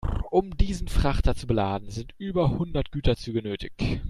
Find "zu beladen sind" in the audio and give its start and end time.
1.35-2.15